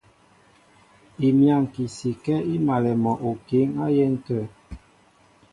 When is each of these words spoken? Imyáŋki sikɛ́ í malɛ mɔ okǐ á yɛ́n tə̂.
Imyáŋki 1.27 1.83
sikɛ́ 1.95 2.45
í 2.53 2.55
malɛ 2.65 2.91
mɔ 3.03 3.11
okǐ 3.29 3.59
á 3.83 3.85
yɛ́n 3.95 4.13
tə̂. 4.25 4.41